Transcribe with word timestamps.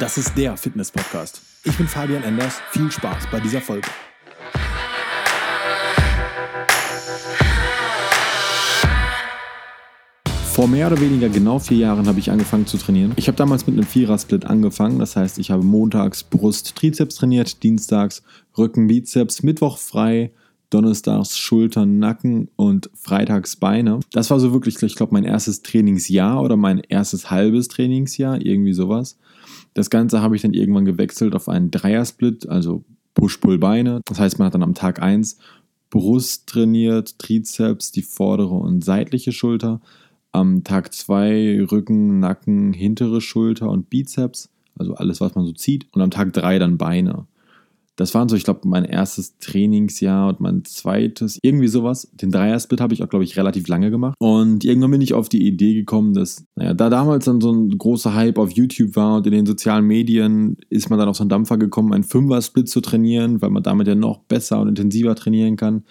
Das 0.00 0.16
ist 0.16 0.34
der 0.34 0.56
Fitness-Podcast. 0.56 1.42
Ich 1.62 1.76
bin 1.76 1.86
Fabian 1.86 2.22
Enders. 2.22 2.58
Viel 2.70 2.90
Spaß 2.90 3.24
bei 3.30 3.38
dieser 3.38 3.60
Folge. 3.60 3.86
Vor 10.52 10.68
mehr 10.68 10.86
oder 10.86 10.98
weniger 10.98 11.28
genau 11.28 11.58
vier 11.58 11.76
Jahren 11.76 12.08
habe 12.08 12.18
ich 12.18 12.30
angefangen 12.30 12.66
zu 12.66 12.78
trainieren. 12.78 13.12
Ich 13.16 13.28
habe 13.28 13.36
damals 13.36 13.66
mit 13.66 13.76
einem 13.76 13.86
Vierer-Split 13.86 14.46
angefangen. 14.46 14.98
Das 14.98 15.16
heißt, 15.16 15.38
ich 15.38 15.50
habe 15.50 15.62
montags 15.62 16.24
Brust, 16.24 16.76
Trizeps 16.76 17.16
trainiert, 17.16 17.62
dienstags 17.62 18.22
Rücken, 18.56 18.86
Bizeps, 18.86 19.42
Mittwoch 19.42 19.76
frei, 19.76 20.30
donnerstags 20.70 21.36
Schultern, 21.36 21.98
Nacken 21.98 22.48
und 22.56 22.88
freitags 22.94 23.56
Beine. 23.56 24.00
Das 24.12 24.30
war 24.30 24.40
so 24.40 24.54
wirklich, 24.54 24.82
ich 24.82 24.94
glaube, 24.94 25.12
mein 25.12 25.24
erstes 25.24 25.60
Trainingsjahr 25.60 26.40
oder 26.40 26.56
mein 26.56 26.80
erstes 26.88 27.30
halbes 27.30 27.68
Trainingsjahr, 27.68 28.40
irgendwie 28.40 28.72
sowas. 28.72 29.18
Das 29.74 29.90
Ganze 29.90 30.20
habe 30.20 30.36
ich 30.36 30.42
dann 30.42 30.54
irgendwann 30.54 30.84
gewechselt 30.84 31.34
auf 31.34 31.48
einen 31.48 31.70
Dreiersplit, 31.70 32.48
also 32.48 32.84
Push-Pull-Beine. 33.14 34.00
Das 34.04 34.18
heißt, 34.18 34.38
man 34.38 34.46
hat 34.46 34.54
dann 34.54 34.62
am 34.62 34.74
Tag 34.74 35.02
1 35.02 35.38
Brust 35.90 36.48
trainiert, 36.48 37.18
Trizeps, 37.18 37.90
die 37.90 38.02
vordere 38.02 38.54
und 38.54 38.84
seitliche 38.84 39.32
Schulter. 39.32 39.80
Am 40.32 40.62
Tag 40.62 40.94
2 40.94 41.66
Rücken, 41.70 42.20
Nacken, 42.20 42.72
hintere 42.72 43.20
Schulter 43.20 43.68
und 43.68 43.90
Bizeps, 43.90 44.48
also 44.78 44.94
alles, 44.94 45.20
was 45.20 45.34
man 45.34 45.44
so 45.44 45.52
zieht. 45.52 45.86
Und 45.92 46.00
am 46.00 46.12
Tag 46.12 46.32
3 46.32 46.60
dann 46.60 46.78
Beine. 46.78 47.26
Das 48.00 48.14
waren 48.14 48.30
so, 48.30 48.34
ich 48.34 48.44
glaube, 48.44 48.60
mein 48.64 48.86
erstes 48.86 49.36
Trainingsjahr 49.40 50.30
und 50.30 50.40
mein 50.40 50.64
zweites, 50.64 51.38
irgendwie 51.42 51.68
sowas. 51.68 52.10
Den 52.14 52.30
Dreiersplit 52.30 52.80
habe 52.80 52.94
ich 52.94 53.02
auch, 53.02 53.10
glaube 53.10 53.24
ich, 53.24 53.36
relativ 53.36 53.68
lange 53.68 53.90
gemacht. 53.90 54.14
Und 54.18 54.64
irgendwann 54.64 54.92
bin 54.92 55.02
ich 55.02 55.12
auf 55.12 55.28
die 55.28 55.46
Idee 55.46 55.74
gekommen, 55.74 56.14
dass, 56.14 56.46
naja, 56.56 56.72
da 56.72 56.88
damals 56.88 57.26
dann 57.26 57.42
so 57.42 57.52
ein 57.52 57.76
großer 57.76 58.14
Hype 58.14 58.38
auf 58.38 58.52
YouTube 58.52 58.96
war 58.96 59.18
und 59.18 59.26
in 59.26 59.32
den 59.32 59.44
sozialen 59.44 59.86
Medien 59.86 60.56
ist 60.70 60.88
man 60.88 60.98
dann 60.98 61.10
auf 61.10 61.16
so 61.18 61.24
einen 61.24 61.28
Dampfer 61.28 61.58
gekommen, 61.58 61.92
einen 61.92 62.04
Fünfer-Split 62.04 62.70
zu 62.70 62.80
trainieren, 62.80 63.42
weil 63.42 63.50
man 63.50 63.62
damit 63.62 63.86
ja 63.86 63.94
noch 63.94 64.20
besser 64.20 64.62
und 64.62 64.68
intensiver 64.68 65.14
trainieren 65.14 65.56
kann. 65.56 65.84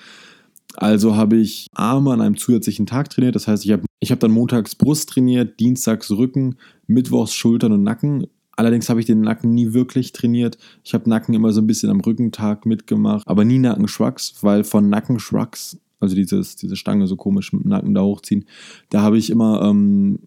Also 0.77 1.15
habe 1.15 1.37
ich 1.37 1.67
Arme 1.73 2.11
an 2.11 2.21
einem 2.21 2.37
zusätzlichen 2.37 2.87
Tag 2.87 3.11
trainiert. 3.11 3.35
Das 3.35 3.47
heißt, 3.47 3.65
ich 3.65 3.71
habe 3.71 3.83
ich 3.99 4.11
hab 4.11 4.19
dann 4.19 4.31
montags 4.31 4.73
Brust 4.73 5.09
trainiert, 5.09 5.59
dienstags 5.59 6.09
Rücken, 6.09 6.55
mittwochs 6.87 7.35
Schultern 7.35 7.71
und 7.71 7.83
Nacken 7.83 8.25
Allerdings 8.59 8.89
habe 8.89 8.99
ich 8.99 9.05
den 9.05 9.21
Nacken 9.21 9.53
nie 9.53 9.71
wirklich 9.71 10.11
trainiert. 10.11 10.57
Ich 10.83 10.93
habe 10.93 11.09
Nacken 11.09 11.33
immer 11.33 11.53
so 11.53 11.61
ein 11.61 11.67
bisschen 11.67 11.89
am 11.89 12.01
Rückentag 12.01 12.65
mitgemacht, 12.65 13.25
aber 13.25 13.45
nie 13.45 13.57
Nackenschwachs, 13.57 14.35
weil 14.41 14.65
von 14.65 14.89
Nackenschwachs, 14.89 15.79
also 16.01 16.13
dieses, 16.13 16.57
diese 16.57 16.75
Stange 16.75 17.07
so 17.07 17.15
komisch 17.15 17.53
mit 17.53 17.63
dem 17.63 17.69
Nacken 17.69 17.93
da 17.93 18.01
hochziehen, 18.01 18.43
da 18.89 19.01
habe 19.01 19.17
ich 19.17 19.29
immer, 19.29 19.61
ähm, 19.61 20.19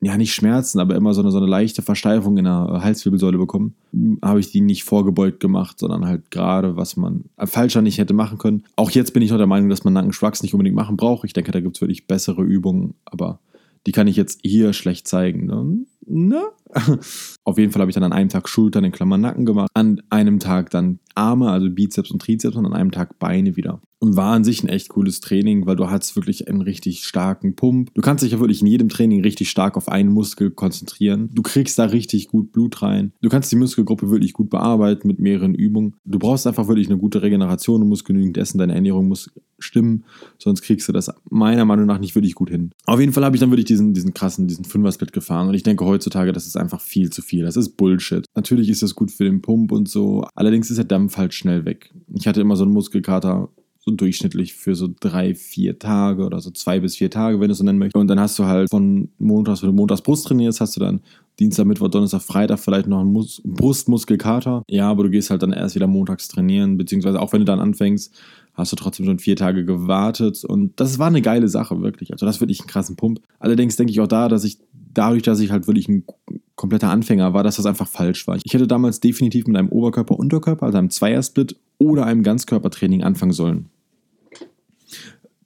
ja 0.00 0.16
nicht 0.16 0.34
Schmerzen, 0.34 0.80
aber 0.80 0.96
immer 0.96 1.14
so 1.14 1.22
eine, 1.22 1.30
so 1.30 1.38
eine 1.38 1.46
leichte 1.46 1.82
Versteifung 1.82 2.36
in 2.36 2.46
der 2.46 2.80
Halswirbelsäule 2.82 3.38
bekommen. 3.38 3.76
Habe 4.22 4.40
ich 4.40 4.50
die 4.50 4.60
nicht 4.60 4.82
vorgebeugt 4.82 5.38
gemacht, 5.38 5.78
sondern 5.78 6.04
halt 6.04 6.32
gerade, 6.32 6.76
was 6.76 6.96
man 6.96 7.26
falscher 7.44 7.80
nicht 7.80 7.98
hätte 7.98 8.12
machen 8.12 8.38
können. 8.38 8.64
Auch 8.74 8.90
jetzt 8.90 9.12
bin 9.12 9.22
ich 9.22 9.30
noch 9.30 9.38
der 9.38 9.46
Meinung, 9.46 9.68
dass 9.68 9.84
man 9.84 9.92
Nackenschwachs 9.92 10.42
nicht 10.42 10.52
unbedingt 10.52 10.74
machen 10.74 10.96
braucht. 10.96 11.24
Ich 11.24 11.32
denke, 11.32 11.52
da 11.52 11.60
gibt 11.60 11.76
es 11.76 11.80
wirklich 11.80 12.08
bessere 12.08 12.42
Übungen, 12.42 12.94
aber 13.04 13.38
die 13.86 13.92
kann 13.92 14.08
ich 14.08 14.16
jetzt 14.16 14.40
hier 14.42 14.72
schlecht 14.72 15.06
zeigen. 15.06 15.46
Ne? 15.46 15.86
ne? 16.08 16.42
Auf 17.44 17.58
jeden 17.58 17.72
Fall 17.72 17.80
habe 17.80 17.90
ich 17.90 17.94
dann 17.94 18.04
an 18.04 18.12
einem 18.12 18.28
Tag 18.28 18.48
Schultern 18.48 18.84
in 18.84 18.92
Klammern 18.92 19.20
Nacken 19.20 19.46
gemacht, 19.46 19.70
an 19.74 20.02
einem 20.10 20.38
Tag 20.38 20.70
dann 20.70 21.00
Arme, 21.14 21.50
also 21.50 21.68
Bizeps 21.70 22.10
und 22.10 22.22
Trizeps 22.22 22.56
und 22.56 22.66
an 22.66 22.74
einem 22.74 22.90
Tag 22.90 23.18
Beine 23.18 23.56
wieder. 23.56 23.80
Und 24.00 24.16
war 24.16 24.32
an 24.32 24.44
sich 24.44 24.62
ein 24.62 24.68
echt 24.68 24.90
cooles 24.90 25.20
Training, 25.20 25.66
weil 25.66 25.74
du 25.74 25.90
hast 25.90 26.14
wirklich 26.14 26.46
einen 26.46 26.60
richtig 26.60 27.02
starken 27.02 27.56
Pump. 27.56 27.92
Du 27.94 28.00
kannst 28.00 28.22
dich 28.22 28.30
ja 28.30 28.38
wirklich 28.38 28.60
in 28.60 28.68
jedem 28.68 28.88
Training 28.88 29.22
richtig 29.22 29.50
stark 29.50 29.76
auf 29.76 29.88
einen 29.88 30.12
Muskel 30.12 30.52
konzentrieren. 30.52 31.30
Du 31.32 31.42
kriegst 31.42 31.78
da 31.80 31.86
richtig 31.86 32.28
gut 32.28 32.52
Blut 32.52 32.80
rein. 32.82 33.12
Du 33.20 33.28
kannst 33.28 33.50
die 33.50 33.56
Muskelgruppe 33.56 34.08
wirklich 34.08 34.34
gut 34.34 34.50
bearbeiten 34.50 35.08
mit 35.08 35.18
mehreren 35.18 35.54
Übungen. 35.54 35.96
Du 36.04 36.20
brauchst 36.20 36.46
einfach 36.46 36.68
wirklich 36.68 36.88
eine 36.88 36.98
gute 36.98 37.22
Regeneration. 37.22 37.80
Du 37.80 37.86
musst 37.88 38.04
genügend 38.04 38.38
essen, 38.38 38.58
deine 38.58 38.74
Ernährung 38.74 39.08
muss 39.08 39.32
stimmen, 39.58 40.04
sonst 40.38 40.62
kriegst 40.62 40.88
du 40.88 40.92
das 40.92 41.10
meiner 41.30 41.64
Meinung 41.64 41.86
nach 41.86 41.98
nicht 41.98 42.14
wirklich 42.14 42.34
gut 42.34 42.50
hin. 42.50 42.70
Auf 42.86 43.00
jeden 43.00 43.12
Fall 43.12 43.24
habe 43.24 43.36
ich 43.36 43.40
dann 43.40 43.50
wirklich 43.50 43.66
diesen, 43.66 43.92
diesen 43.92 44.14
krassen, 44.14 44.46
diesen 44.46 44.64
Fünfer-Split 44.64 45.12
gefahren 45.12 45.48
und 45.48 45.54
ich 45.54 45.62
denke 45.62 45.84
heutzutage, 45.84 46.32
das 46.32 46.46
ist 46.46 46.56
einfach 46.58 46.80
viel 46.80 47.10
zu 47.10 47.22
viel. 47.22 47.44
Das 47.44 47.56
ist 47.56 47.76
Bullshit. 47.76 48.24
Natürlich 48.34 48.68
ist 48.68 48.82
das 48.82 48.94
gut 48.94 49.10
für 49.10 49.24
den 49.24 49.42
Pump 49.42 49.72
und 49.72 49.88
so, 49.88 50.24
allerdings 50.34 50.70
ist 50.70 50.76
der 50.76 50.84
Dampf 50.84 51.16
halt 51.16 51.34
schnell 51.34 51.64
weg. 51.64 51.92
Ich 52.14 52.26
hatte 52.26 52.40
immer 52.40 52.56
so 52.56 52.64
einen 52.64 52.72
Muskelkater 52.72 53.48
so 53.88 53.94
durchschnittlich 53.94 54.54
für 54.54 54.74
so 54.74 54.88
drei, 55.00 55.34
vier 55.34 55.78
Tage 55.78 56.24
oder 56.24 56.40
so 56.40 56.50
zwei 56.50 56.80
bis 56.80 56.96
vier 56.96 57.10
Tage, 57.10 57.40
wenn 57.40 57.48
du 57.48 57.52
es 57.52 57.58
so 57.58 57.64
nennen 57.64 57.78
möchtest. 57.78 57.96
Und 57.96 58.08
dann 58.08 58.20
hast 58.20 58.38
du 58.38 58.44
halt 58.44 58.68
von 58.70 59.08
Montags, 59.18 59.62
wenn 59.62 59.70
du 59.70 59.74
Montags 59.74 60.02
Brust 60.02 60.26
trainierst, 60.26 60.60
hast 60.60 60.76
du 60.76 60.80
dann 60.80 61.00
Dienstag, 61.40 61.66
Mittwoch, 61.66 61.88
Donnerstag, 61.88 62.22
Freitag 62.22 62.58
vielleicht 62.58 62.88
noch 62.88 63.00
einen 63.00 63.12
Mus 63.12 63.40
Brustmuskelkater. 63.44 64.62
Ja, 64.68 64.90
aber 64.90 65.04
du 65.04 65.10
gehst 65.10 65.30
halt 65.30 65.42
dann 65.42 65.52
erst 65.52 65.74
wieder 65.74 65.86
montags 65.86 66.28
trainieren, 66.28 66.76
beziehungsweise 66.76 67.20
auch 67.20 67.32
wenn 67.32 67.40
du 67.40 67.46
dann 67.46 67.60
anfängst, 67.60 68.12
hast 68.54 68.72
du 68.72 68.76
trotzdem 68.76 69.06
schon 69.06 69.20
vier 69.20 69.36
Tage 69.36 69.64
gewartet. 69.64 70.44
Und 70.44 70.78
das 70.80 70.98
war 70.98 71.06
eine 71.06 71.22
geile 71.22 71.48
Sache, 71.48 71.80
wirklich. 71.80 72.12
Also 72.12 72.26
das 72.26 72.36
ist 72.36 72.40
wirklich 72.40 72.60
ein 72.60 72.66
krassen 72.66 72.96
Pump. 72.96 73.20
Allerdings 73.38 73.76
denke 73.76 73.92
ich 73.92 74.00
auch 74.00 74.08
da, 74.08 74.28
dass 74.28 74.44
ich 74.44 74.58
dadurch, 74.92 75.22
dass 75.22 75.40
ich 75.40 75.50
halt 75.52 75.66
wirklich 75.66 75.88
ein 75.88 76.04
kompletter 76.58 76.90
Anfänger 76.90 77.32
war, 77.32 77.44
dass 77.44 77.56
das 77.56 77.66
einfach 77.66 77.86
falsch 77.86 78.26
war. 78.26 78.36
Ich 78.42 78.52
hätte 78.52 78.66
damals 78.66 78.98
definitiv 78.98 79.46
mit 79.46 79.56
einem 79.56 79.68
Oberkörper-Unterkörper, 79.68 80.66
also 80.66 80.76
einem 80.76 80.90
Zweiersplit 80.90 81.56
oder 81.78 82.04
einem 82.04 82.24
Ganzkörpertraining 82.24 83.04
anfangen 83.04 83.32
sollen. 83.32 83.66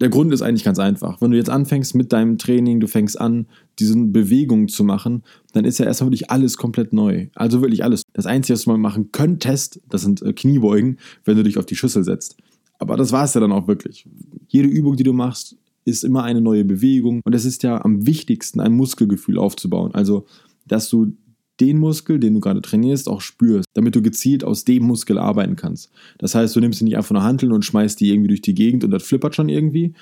Der 0.00 0.08
Grund 0.08 0.32
ist 0.32 0.40
eigentlich 0.40 0.64
ganz 0.64 0.78
einfach. 0.78 1.20
Wenn 1.20 1.30
du 1.30 1.36
jetzt 1.36 1.50
anfängst 1.50 1.94
mit 1.94 2.12
deinem 2.12 2.38
Training, 2.38 2.80
du 2.80 2.88
fängst 2.88 3.20
an, 3.20 3.46
diese 3.78 3.94
Bewegungen 3.96 4.68
zu 4.68 4.84
machen, 4.84 5.22
dann 5.52 5.66
ist 5.66 5.78
ja 5.78 5.84
erstmal 5.84 6.08
wirklich 6.08 6.30
alles 6.30 6.56
komplett 6.56 6.92
neu. 6.94 7.28
Also 7.34 7.60
wirklich 7.60 7.84
alles. 7.84 8.02
Das 8.14 8.26
Einzige, 8.26 8.54
was 8.54 8.64
du 8.64 8.70
mal 8.70 8.78
machen 8.78 9.12
könntest, 9.12 9.80
das 9.90 10.00
sind 10.00 10.22
äh, 10.22 10.32
Kniebeugen, 10.32 10.98
wenn 11.24 11.36
du 11.36 11.44
dich 11.44 11.58
auf 11.58 11.66
die 11.66 11.76
Schüssel 11.76 12.04
setzt. 12.04 12.36
Aber 12.78 12.96
das 12.96 13.12
war 13.12 13.24
es 13.24 13.34
ja 13.34 13.40
dann 13.40 13.52
auch 13.52 13.68
wirklich. 13.68 14.08
Jede 14.48 14.66
Übung, 14.66 14.96
die 14.96 15.04
du 15.04 15.12
machst, 15.12 15.56
ist 15.84 16.04
immer 16.04 16.24
eine 16.24 16.40
neue 16.40 16.64
Bewegung. 16.64 17.20
Und 17.22 17.34
es 17.34 17.44
ist 17.44 17.62
ja 17.62 17.84
am 17.84 18.06
wichtigsten, 18.06 18.60
ein 18.60 18.72
Muskelgefühl 18.72 19.38
aufzubauen. 19.38 19.94
Also, 19.94 20.26
dass 20.66 20.88
du 20.88 21.16
den 21.60 21.78
Muskel, 21.78 22.18
den 22.18 22.34
du 22.34 22.40
gerade 22.40 22.62
trainierst, 22.62 23.08
auch 23.08 23.20
spürst, 23.20 23.66
damit 23.74 23.94
du 23.94 24.02
gezielt 24.02 24.42
aus 24.42 24.64
dem 24.64 24.84
Muskel 24.84 25.18
arbeiten 25.18 25.56
kannst. 25.56 25.90
Das 26.18 26.34
heißt, 26.34 26.56
du 26.56 26.60
nimmst 26.60 26.80
ihn 26.80 26.86
nicht 26.86 26.96
einfach 26.96 27.12
nur 27.12 27.22
Handeln 27.22 27.52
und 27.52 27.64
schmeißt 27.64 28.00
die 28.00 28.10
irgendwie 28.10 28.28
durch 28.28 28.42
die 28.42 28.54
Gegend 28.54 28.84
und 28.84 28.90
das 28.90 29.02
flippert 29.02 29.34
schon 29.34 29.48
irgendwie. 29.48 29.94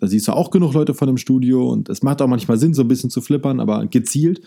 Da 0.00 0.06
siehst 0.06 0.28
du 0.28 0.32
auch 0.32 0.50
genug 0.50 0.74
Leute 0.74 0.94
von 0.94 1.06
dem 1.06 1.16
Studio 1.16 1.70
und 1.70 1.88
es 1.88 2.02
macht 2.02 2.22
auch 2.22 2.28
manchmal 2.28 2.58
Sinn, 2.58 2.74
so 2.74 2.82
ein 2.82 2.88
bisschen 2.88 3.10
zu 3.10 3.20
flippern, 3.20 3.60
aber 3.60 3.86
gezielt. 3.86 4.40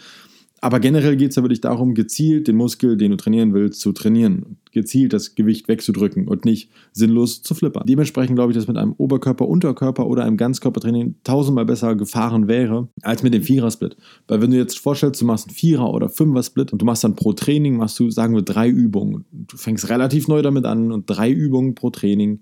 Aber 0.64 0.80
generell 0.80 1.18
geht 1.18 1.32
es 1.32 1.36
ja 1.36 1.42
wirklich 1.42 1.62
darum, 1.62 1.96
gezielt 1.96 2.48
den 2.48 2.56
Muskel, 2.56 2.96
den 2.96 3.10
du 3.10 3.18
trainieren 3.18 3.56
willst, 3.56 3.82
zu 3.82 3.94
trainieren. 3.94 4.58
Gezielt 4.72 5.12
das 5.12 5.34
Gewicht 5.34 5.68
wegzudrücken 5.68 6.28
und 6.28 6.46
nicht 6.46 6.70
sinnlos 6.94 7.42
zu 7.42 7.56
flippern. 7.56 7.84
Dementsprechend 7.88 8.36
glaube 8.36 8.52
ich, 8.52 8.58
dass 8.58 8.68
mit 8.68 8.78
einem 8.78 8.94
Oberkörper, 8.94 9.48
Unterkörper 9.48 10.06
oder 10.06 10.24
einem 10.24 10.38
Ganzkörpertraining 10.38 11.16
tausendmal 11.24 11.66
besser 11.66 11.96
gefahren 11.96 12.48
wäre, 12.48 12.90
als 13.02 13.24
mit 13.24 13.34
dem 13.34 13.42
Vierer-Split. 13.42 13.98
Weil 14.28 14.42
wenn 14.44 14.52
du 14.52 14.58
jetzt 14.58 14.78
vorstellst, 14.78 15.20
du 15.20 15.26
machst 15.26 15.48
einen 15.48 15.56
Vierer- 15.56 15.92
oder 15.92 16.10
Fünfer-Split 16.10 16.72
und 16.72 16.80
du 16.80 16.86
machst 16.86 17.04
dann 17.04 17.16
pro 17.16 17.34
Training, 17.34 17.78
machst 17.78 18.00
du, 18.00 18.12
sagen 18.12 18.36
wir, 18.36 18.44
drei 18.44 18.70
Übungen. 18.70 19.26
Du 19.32 19.58
fängst 19.58 19.90
relativ 19.90 20.28
neu 20.28 20.44
damit 20.44 20.66
an 20.66 20.92
und 20.92 21.10
drei 21.10 21.32
Übungen 21.32 21.74
pro 21.74 21.90
Training 21.90 22.42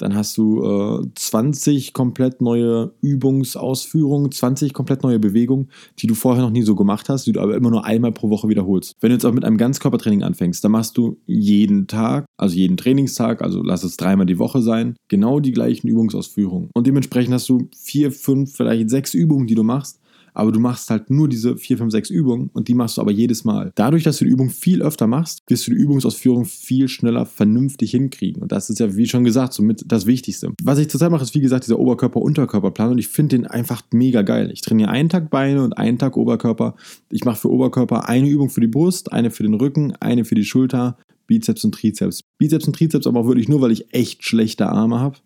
dann 0.00 0.14
hast 0.14 0.36
du 0.36 0.62
äh, 1.02 1.06
20 1.14 1.92
komplett 1.92 2.40
neue 2.40 2.92
Übungsausführungen, 3.00 4.32
20 4.32 4.72
komplett 4.72 5.02
neue 5.02 5.18
Bewegungen, 5.18 5.70
die 5.98 6.06
du 6.06 6.14
vorher 6.14 6.42
noch 6.42 6.50
nie 6.50 6.62
so 6.62 6.74
gemacht 6.74 7.08
hast, 7.08 7.26
die 7.26 7.32
du 7.32 7.40
aber 7.40 7.54
immer 7.54 7.70
nur 7.70 7.84
einmal 7.84 8.12
pro 8.12 8.30
Woche 8.30 8.48
wiederholst. 8.48 8.96
Wenn 9.00 9.10
du 9.10 9.14
jetzt 9.14 9.24
auch 9.24 9.32
mit 9.32 9.44
einem 9.44 9.58
Ganzkörpertraining 9.58 10.22
anfängst, 10.22 10.64
dann 10.64 10.72
machst 10.72 10.96
du 10.96 11.18
jeden 11.26 11.86
Tag, 11.86 12.24
also 12.36 12.56
jeden 12.56 12.76
Trainingstag, 12.76 13.42
also 13.42 13.62
lass 13.62 13.84
es 13.84 13.96
dreimal 13.96 14.26
die 14.26 14.38
Woche 14.38 14.62
sein, 14.62 14.96
genau 15.08 15.40
die 15.40 15.52
gleichen 15.52 15.88
Übungsausführungen. 15.88 16.70
Und 16.74 16.86
dementsprechend 16.86 17.34
hast 17.34 17.48
du 17.48 17.68
vier, 17.76 18.12
fünf, 18.12 18.54
vielleicht 18.56 18.90
sechs 18.90 19.14
Übungen, 19.14 19.46
die 19.46 19.54
du 19.54 19.62
machst 19.62 20.00
aber 20.34 20.52
du 20.52 20.60
machst 20.60 20.90
halt 20.90 21.10
nur 21.10 21.28
diese 21.28 21.56
4, 21.56 21.78
5, 21.78 21.92
6 21.92 22.10
Übungen 22.10 22.50
und 22.52 22.68
die 22.68 22.74
machst 22.74 22.96
du 22.96 23.00
aber 23.00 23.10
jedes 23.10 23.44
Mal. 23.44 23.72
Dadurch, 23.74 24.02
dass 24.04 24.18
du 24.18 24.24
die 24.24 24.30
Übung 24.30 24.50
viel 24.50 24.82
öfter 24.82 25.06
machst, 25.06 25.42
wirst 25.48 25.66
du 25.66 25.72
die 25.72 25.76
Übungsausführung 25.78 26.44
viel 26.44 26.88
schneller 26.88 27.26
vernünftig 27.26 27.90
hinkriegen. 27.90 28.42
Und 28.42 28.52
das 28.52 28.70
ist 28.70 28.80
ja, 28.80 28.96
wie 28.96 29.06
schon 29.06 29.24
gesagt, 29.24 29.52
somit 29.52 29.84
das 29.86 30.06
Wichtigste. 30.06 30.52
Was 30.62 30.78
ich 30.78 30.88
zurzeit 30.88 31.10
mache, 31.10 31.22
ist 31.22 31.34
wie 31.34 31.40
gesagt 31.40 31.64
dieser 31.66 31.78
Oberkörper-Unterkörper-Plan 31.78 32.92
und 32.92 32.98
ich 32.98 33.08
finde 33.08 33.36
den 33.36 33.46
einfach 33.46 33.82
mega 33.92 34.22
geil. 34.22 34.50
Ich 34.52 34.60
trainiere 34.60 34.90
einen 34.90 35.08
Tag 35.08 35.30
Beine 35.30 35.62
und 35.62 35.76
einen 35.76 35.98
Tag 35.98 36.16
Oberkörper. 36.16 36.74
Ich 37.10 37.24
mache 37.24 37.40
für 37.40 37.50
Oberkörper 37.50 38.08
eine 38.08 38.28
Übung 38.28 38.50
für 38.50 38.60
die 38.60 38.66
Brust, 38.66 39.12
eine 39.12 39.30
für 39.30 39.42
den 39.42 39.54
Rücken, 39.54 39.92
eine 40.00 40.24
für 40.24 40.34
die 40.34 40.44
Schulter, 40.44 40.96
Bizeps 41.26 41.64
und 41.64 41.74
Trizeps. 41.74 42.22
Bizeps 42.38 42.66
und 42.66 42.74
Trizeps 42.74 43.06
aber 43.06 43.20
auch 43.20 43.26
wirklich 43.26 43.48
nur, 43.48 43.60
weil 43.60 43.70
ich 43.70 43.94
echt 43.94 44.24
schlechte 44.24 44.68
Arme 44.68 44.98
habe 44.98 45.18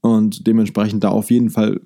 und 0.00 0.46
dementsprechend 0.46 1.04
da 1.04 1.10
auf 1.10 1.30
jeden 1.30 1.50
Fall 1.50 1.80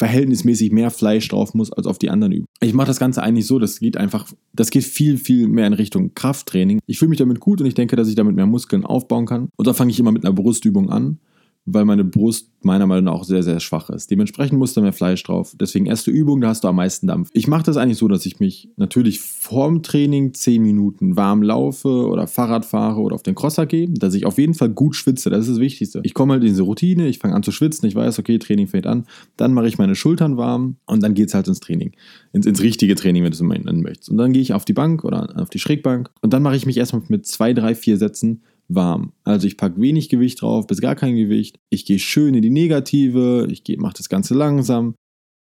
verhältnismäßig 0.00 0.72
mehr 0.72 0.90
Fleisch 0.90 1.28
drauf 1.28 1.52
muss 1.52 1.70
als 1.70 1.86
auf 1.86 1.98
die 1.98 2.08
anderen 2.08 2.32
Übungen. 2.32 2.46
Ich 2.62 2.72
mache 2.72 2.86
das 2.86 2.98
Ganze 2.98 3.22
eigentlich 3.22 3.46
so, 3.46 3.58
das 3.58 3.80
geht 3.80 3.98
einfach, 3.98 4.26
das 4.54 4.70
geht 4.70 4.84
viel, 4.84 5.18
viel 5.18 5.46
mehr 5.46 5.66
in 5.66 5.74
Richtung 5.74 6.14
Krafttraining. 6.14 6.80
Ich 6.86 6.98
fühle 6.98 7.10
mich 7.10 7.18
damit 7.18 7.38
gut 7.38 7.60
und 7.60 7.66
ich 7.66 7.74
denke, 7.74 7.96
dass 7.96 8.08
ich 8.08 8.14
damit 8.14 8.34
mehr 8.34 8.46
Muskeln 8.46 8.86
aufbauen 8.86 9.26
kann. 9.26 9.50
Und 9.56 9.66
da 9.66 9.74
fange 9.74 9.90
ich 9.90 10.00
immer 10.00 10.10
mit 10.10 10.24
einer 10.24 10.32
Brustübung 10.32 10.88
an. 10.88 11.18
Weil 11.66 11.84
meine 11.84 12.04
Brust 12.04 12.50
meiner 12.62 12.86
Meinung 12.86 13.04
nach 13.04 13.12
auch 13.12 13.24
sehr, 13.24 13.42
sehr 13.42 13.60
schwach 13.60 13.90
ist. 13.90 14.10
Dementsprechend 14.10 14.58
muss 14.58 14.74
da 14.74 14.80
mehr 14.80 14.92
Fleisch 14.92 15.22
drauf. 15.22 15.54
Deswegen 15.58 15.86
erste 15.86 16.10
Übung, 16.10 16.40
da 16.40 16.48
hast 16.48 16.64
du 16.64 16.68
am 16.68 16.76
meisten 16.76 17.06
Dampf. 17.06 17.30
Ich 17.32 17.46
mache 17.46 17.62
das 17.62 17.76
eigentlich 17.76 17.98
so, 17.98 18.08
dass 18.08 18.26
ich 18.26 18.38
mich 18.38 18.68
natürlich 18.76 19.20
vorm 19.20 19.82
Training 19.82 20.34
10 20.34 20.62
Minuten 20.62 21.16
warm 21.16 21.42
laufe 21.42 21.88
oder 21.88 22.26
Fahrrad 22.26 22.64
fahre 22.64 23.00
oder 23.00 23.14
auf 23.14 23.22
den 23.22 23.34
Crosser 23.34 23.66
gehe, 23.66 23.88
dass 23.88 24.14
ich 24.14 24.26
auf 24.26 24.38
jeden 24.38 24.54
Fall 24.54 24.68
gut 24.68 24.94
schwitze. 24.94 25.30
Das 25.30 25.40
ist 25.40 25.52
das 25.52 25.60
Wichtigste. 25.60 26.00
Ich 26.04 26.14
komme 26.14 26.34
halt 26.34 26.42
in 26.42 26.48
diese 26.48 26.62
Routine, 26.62 27.08
ich 27.08 27.18
fange 27.18 27.34
an 27.34 27.42
zu 27.42 27.52
schwitzen, 27.52 27.88
ich 27.88 27.94
weiß, 27.94 28.18
okay, 28.18 28.38
Training 28.38 28.66
fängt 28.66 28.86
an. 28.86 29.06
Dann 29.36 29.54
mache 29.54 29.68
ich 29.68 29.78
meine 29.78 29.94
Schultern 29.94 30.36
warm 30.36 30.76
und 30.86 31.02
dann 31.02 31.14
geht 31.14 31.28
es 31.28 31.34
halt 31.34 31.48
ins 31.48 31.60
Training. 31.60 31.92
Ins, 32.32 32.46
ins 32.46 32.62
richtige 32.62 32.94
Training, 32.94 33.24
wenn 33.24 33.30
du 33.30 33.34
es 33.34 33.40
nennen 33.40 33.82
möchtest. 33.82 34.10
Und 34.10 34.18
dann 34.18 34.32
gehe 34.32 34.42
ich 34.42 34.52
auf 34.52 34.64
die 34.64 34.72
Bank 34.72 35.04
oder 35.04 35.34
auf 35.40 35.50
die 35.50 35.58
Schrägbank 35.58 36.10
und 36.20 36.32
dann 36.32 36.42
mache 36.42 36.56
ich 36.56 36.66
mich 36.66 36.76
erstmal 36.76 37.02
mit 37.08 37.26
zwei, 37.26 37.54
drei, 37.54 37.74
vier 37.74 37.96
Sätzen 37.96 38.42
warm. 38.74 39.12
Also 39.24 39.46
ich 39.46 39.56
packe 39.56 39.80
wenig 39.80 40.08
Gewicht 40.08 40.42
drauf, 40.42 40.66
bis 40.66 40.80
gar 40.80 40.94
kein 40.94 41.16
Gewicht. 41.16 41.58
Ich 41.70 41.84
gehe 41.84 41.98
schön 41.98 42.34
in 42.34 42.42
die 42.42 42.50
Negative, 42.50 43.48
ich 43.50 43.62
mache 43.78 43.94
das 43.96 44.08
Ganze 44.08 44.34
langsam. 44.34 44.94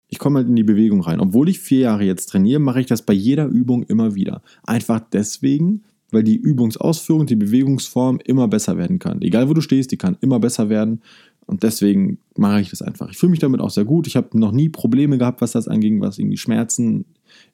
Ich 0.08 0.18
komme 0.18 0.40
halt 0.40 0.48
in 0.48 0.56
die 0.56 0.64
Bewegung 0.64 1.02
rein. 1.02 1.20
Obwohl 1.20 1.50
ich 1.50 1.60
vier 1.60 1.80
Jahre 1.80 2.04
jetzt 2.04 2.28
trainiere, 2.28 2.60
mache 2.60 2.82
ich 2.82 2.88
das 2.88 3.04
bei 3.04 3.14
jeder 3.14 3.46
Übung 3.46 3.84
immer 3.84 4.16
wieder. 4.16 4.42
Einfach 4.64 5.00
deswegen, 5.00 5.84
weil 6.12 6.24
die 6.24 6.38
Übungsausführung, 6.38 7.28
die 7.28 7.36
Bewegungsform 7.36 8.20
immer 8.26 8.48
besser 8.48 8.78
werden 8.78 8.98
kann. 8.98 9.22
Egal 9.22 9.50
wo 9.50 9.54
du 9.54 9.62
stehst, 9.62 9.92
die 9.92 9.98
kann 9.98 10.18
immer 10.22 10.40
besser 10.40 10.70
werden. 10.70 11.02
Und 11.46 11.64
deswegen 11.64 12.20
mache 12.38 12.62
ich 12.62 12.70
das 12.70 12.82
einfach. 12.82 13.10
Ich 13.12 13.18
fühle 13.18 13.32
mich 13.32 13.40
damit 13.40 13.60
auch 13.60 13.70
sehr 13.70 13.86
gut. 13.86 14.08
Ich 14.08 14.16
habe 14.16 14.38
noch 14.38 14.52
nie 14.52 14.70
Probleme 14.70 15.18
gehabt, 15.18 15.42
was 15.42 15.52
das 15.52 15.68
anging, 15.68 16.02
was 16.02 16.18
irgendwie 16.18 16.38
Schmerzen 16.38 17.06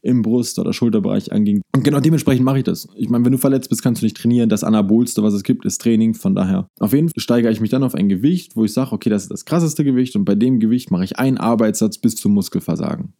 im 0.01 0.21
Brust- 0.21 0.59
oder 0.59 0.73
Schulterbereich 0.73 1.31
anging. 1.31 1.61
Und 1.75 1.83
genau 1.83 1.99
dementsprechend 1.99 2.45
mache 2.45 2.59
ich 2.59 2.63
das. 2.63 2.87
Ich 2.95 3.09
meine, 3.09 3.25
wenn 3.25 3.31
du 3.31 3.37
verletzt 3.37 3.69
bist, 3.69 3.83
kannst 3.83 4.01
du 4.01 4.05
nicht 4.05 4.17
trainieren. 4.17 4.49
Das 4.49 4.63
Anabolste, 4.63 5.23
was 5.23 5.33
es 5.33 5.43
gibt, 5.43 5.65
ist 5.65 5.81
Training. 5.81 6.13
Von 6.13 6.35
daher, 6.35 6.67
auf 6.79 6.93
jeden 6.93 7.09
Fall 7.09 7.21
steigere 7.21 7.51
ich 7.51 7.61
mich 7.61 7.69
dann 7.69 7.83
auf 7.83 7.95
ein 7.95 8.09
Gewicht, 8.09 8.55
wo 8.55 8.65
ich 8.65 8.73
sage, 8.73 8.91
okay, 8.91 9.09
das 9.09 9.23
ist 9.23 9.31
das 9.31 9.45
krasseste 9.45 9.83
Gewicht 9.83 10.15
und 10.15 10.25
bei 10.25 10.35
dem 10.35 10.59
Gewicht 10.59 10.91
mache 10.91 11.03
ich 11.03 11.19
einen 11.19 11.37
Arbeitssatz 11.37 11.97
bis 11.97 12.15
zum 12.15 12.33
Muskelversagen. 12.33 13.13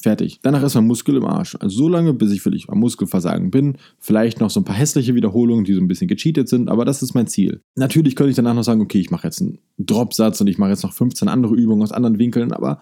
Fertig. 0.00 0.38
Danach 0.42 0.62
ist 0.62 0.76
mein 0.76 0.86
Muskel 0.86 1.16
im 1.16 1.24
Arsch. 1.24 1.56
Also 1.58 1.76
so 1.76 1.88
lange, 1.88 2.14
bis 2.14 2.30
ich 2.30 2.44
wirklich 2.44 2.68
am 2.68 2.78
Muskelversagen 2.78 3.50
bin. 3.50 3.78
Vielleicht 3.98 4.38
noch 4.38 4.48
so 4.48 4.60
ein 4.60 4.64
paar 4.64 4.76
hässliche 4.76 5.16
Wiederholungen, 5.16 5.64
die 5.64 5.74
so 5.74 5.80
ein 5.80 5.88
bisschen 5.88 6.06
gecheatet 6.06 6.48
sind, 6.48 6.68
aber 6.68 6.84
das 6.84 7.02
ist 7.02 7.14
mein 7.14 7.26
Ziel. 7.26 7.62
Natürlich 7.74 8.14
könnte 8.14 8.30
ich 8.30 8.36
danach 8.36 8.54
noch 8.54 8.62
sagen, 8.62 8.80
okay, 8.80 9.00
ich 9.00 9.10
mache 9.10 9.26
jetzt 9.26 9.42
einen 9.42 9.58
Dropsatz 9.76 10.40
und 10.40 10.46
ich 10.46 10.56
mache 10.56 10.70
jetzt 10.70 10.84
noch 10.84 10.92
15 10.92 11.26
andere 11.26 11.56
Übungen 11.56 11.82
aus 11.82 11.90
anderen 11.90 12.20
Winkeln, 12.20 12.52
aber 12.52 12.80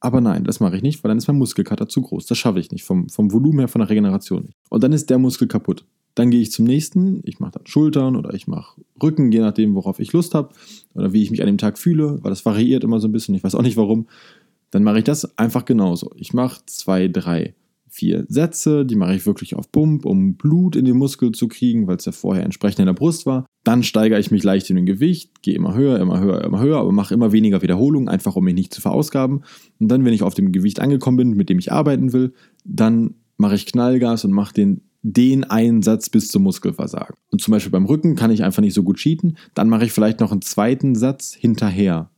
aber 0.00 0.20
nein, 0.20 0.44
das 0.44 0.60
mache 0.60 0.76
ich 0.76 0.82
nicht, 0.82 1.02
weil 1.02 1.08
dann 1.08 1.18
ist 1.18 1.26
mein 1.26 1.38
Muskelkater 1.38 1.88
zu 1.88 2.02
groß. 2.02 2.26
Das 2.26 2.38
schaffe 2.38 2.60
ich 2.60 2.70
nicht, 2.70 2.84
vom, 2.84 3.08
vom 3.08 3.32
Volumen 3.32 3.60
her, 3.60 3.68
von 3.68 3.80
der 3.80 3.88
Regeneration 3.88 4.44
nicht. 4.44 4.56
Und 4.68 4.84
dann 4.84 4.92
ist 4.92 5.10
der 5.10 5.18
Muskel 5.18 5.48
kaputt. 5.48 5.84
Dann 6.14 6.30
gehe 6.30 6.40
ich 6.40 6.50
zum 6.50 6.64
nächsten, 6.64 7.20
ich 7.24 7.40
mache 7.40 7.52
dann 7.52 7.66
Schultern 7.66 8.16
oder 8.16 8.32
ich 8.32 8.46
mache 8.46 8.80
Rücken, 9.02 9.32
je 9.32 9.40
nachdem, 9.40 9.74
worauf 9.74 10.00
ich 10.00 10.12
Lust 10.12 10.34
habe 10.34 10.54
oder 10.94 11.12
wie 11.12 11.22
ich 11.22 11.30
mich 11.30 11.42
an 11.42 11.46
dem 11.46 11.58
Tag 11.58 11.78
fühle, 11.78 12.18
weil 12.22 12.30
das 12.30 12.46
variiert 12.46 12.84
immer 12.84 13.00
so 13.00 13.08
ein 13.08 13.12
bisschen, 13.12 13.34
ich 13.34 13.44
weiß 13.44 13.54
auch 13.54 13.62
nicht 13.62 13.76
warum. 13.76 14.06
Dann 14.70 14.82
mache 14.82 14.98
ich 14.98 15.04
das 15.04 15.38
einfach 15.38 15.64
genauso. 15.64 16.10
Ich 16.16 16.32
mache 16.32 16.62
zwei, 16.66 17.08
drei 17.08 17.54
vier 17.96 18.26
Sätze, 18.28 18.84
die 18.84 18.94
mache 18.94 19.14
ich 19.14 19.26
wirklich 19.26 19.56
auf 19.56 19.72
Pump, 19.72 20.04
um 20.04 20.36
Blut 20.36 20.76
in 20.76 20.84
den 20.84 20.98
Muskel 20.98 21.32
zu 21.32 21.48
kriegen, 21.48 21.86
weil 21.86 21.96
es 21.96 22.04
ja 22.04 22.12
vorher 22.12 22.44
entsprechend 22.44 22.80
in 22.80 22.86
der 22.86 22.92
Brust 22.92 23.24
war. 23.24 23.46
Dann 23.64 23.82
steigere 23.82 24.20
ich 24.20 24.30
mich 24.30 24.44
leicht 24.44 24.68
in 24.68 24.76
den 24.76 24.86
Gewicht, 24.86 25.42
gehe 25.42 25.54
immer 25.54 25.74
höher, 25.74 25.98
immer 25.98 26.20
höher, 26.20 26.44
immer 26.44 26.60
höher, 26.60 26.78
aber 26.78 26.92
mache 26.92 27.14
immer 27.14 27.32
weniger 27.32 27.62
Wiederholungen, 27.62 28.08
einfach 28.08 28.36
um 28.36 28.44
mich 28.44 28.54
nicht 28.54 28.74
zu 28.74 28.82
verausgaben. 28.82 29.44
Und 29.80 29.88
dann, 29.88 30.04
wenn 30.04 30.12
ich 30.12 30.22
auf 30.22 30.34
dem 30.34 30.52
Gewicht 30.52 30.80
angekommen 30.80 31.16
bin, 31.16 31.30
mit 31.30 31.48
dem 31.48 31.58
ich 31.58 31.72
arbeiten 31.72 32.12
will, 32.12 32.34
dann 32.64 33.14
mache 33.38 33.54
ich 33.54 33.66
Knallgas 33.66 34.24
und 34.24 34.32
mache 34.32 34.54
den 34.54 34.82
den 35.08 35.44
einen 35.44 35.82
Satz 35.82 36.10
bis 36.10 36.26
zum 36.28 36.42
Muskelversagen. 36.42 37.14
Und 37.30 37.40
zum 37.40 37.52
Beispiel 37.52 37.70
beim 37.70 37.84
Rücken 37.84 38.16
kann 38.16 38.32
ich 38.32 38.42
einfach 38.42 38.60
nicht 38.60 38.74
so 38.74 38.82
gut 38.82 38.96
cheaten. 38.96 39.38
Dann 39.54 39.68
mache 39.68 39.84
ich 39.84 39.92
vielleicht 39.92 40.18
noch 40.18 40.32
einen 40.32 40.42
zweiten 40.42 40.96
Satz 40.96 41.32
hinterher 41.32 42.10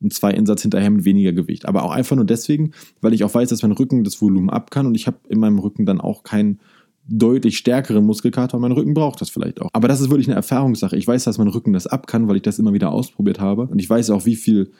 einen 0.00 0.10
Zwei-Insatz 0.10 0.62
hinterher 0.62 0.90
mit 0.90 1.04
weniger 1.04 1.32
Gewicht. 1.32 1.66
Aber 1.66 1.84
auch 1.84 1.90
einfach 1.90 2.16
nur 2.16 2.24
deswegen, 2.24 2.72
weil 3.00 3.12
ich 3.12 3.24
auch 3.24 3.34
weiß, 3.34 3.48
dass 3.48 3.62
mein 3.62 3.72
Rücken 3.72 4.04
das 4.04 4.20
Volumen 4.20 4.50
ab 4.50 4.70
kann 4.70 4.86
und 4.86 4.94
ich 4.94 5.06
habe 5.06 5.18
in 5.28 5.40
meinem 5.40 5.58
Rücken 5.58 5.86
dann 5.86 6.00
auch 6.00 6.22
keinen 6.22 6.60
deutlich 7.06 7.58
stärkeren 7.58 8.04
Muskelkater 8.04 8.56
und 8.56 8.62
mein 8.62 8.72
Rücken 8.72 8.94
braucht 8.94 9.20
das 9.20 9.30
vielleicht 9.30 9.60
auch. 9.60 9.70
Aber 9.72 9.88
das 9.88 10.00
ist 10.00 10.10
wirklich 10.10 10.28
eine 10.28 10.36
Erfahrungssache. 10.36 10.96
Ich 10.96 11.06
weiß, 11.06 11.24
dass 11.24 11.38
mein 11.38 11.48
Rücken 11.48 11.72
das 11.72 11.86
ab 11.86 12.06
kann, 12.06 12.28
weil 12.28 12.36
ich 12.36 12.42
das 12.42 12.58
immer 12.58 12.72
wieder 12.72 12.92
ausprobiert 12.92 13.40
habe. 13.40 13.62
Und 13.62 13.78
ich 13.78 13.90
weiß 13.90 14.10
auch, 14.10 14.26
wie 14.26 14.36
viel 14.36 14.70